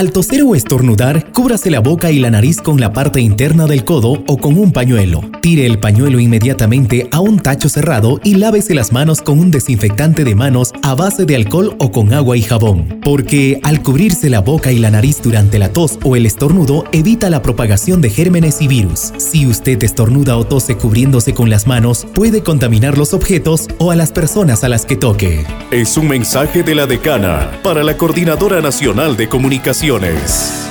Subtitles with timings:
[0.00, 3.84] Al toser o estornudar, cúbrase la boca y la nariz con la parte interna del
[3.84, 5.20] codo o con un pañuelo.
[5.42, 10.24] Tire el pañuelo inmediatamente a un tacho cerrado y lávese las manos con un desinfectante
[10.24, 12.98] de manos a base de alcohol o con agua y jabón.
[13.02, 17.28] Porque al cubrirse la boca y la nariz durante la tos o el estornudo, evita
[17.28, 19.12] la propagación de gérmenes y virus.
[19.18, 23.96] Si usted estornuda o tose cubriéndose con las manos, puede contaminar los objetos o a
[23.96, 25.44] las personas a las que toque.
[25.70, 29.28] Es un mensaje de la decana para la Coordinadora Nacional de
[29.90, 30.69] Campeones.